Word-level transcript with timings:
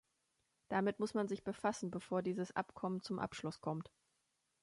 Damit 0.69 0.99
muss 0.99 1.13
man 1.13 1.27
sich 1.27 1.43
befassen, 1.43 1.91
bevor 1.91 2.23
dieses 2.23 2.55
Abkommen 2.55 3.03
zum 3.03 3.19
Abschluss 3.19 3.61
kommt. 3.61 3.91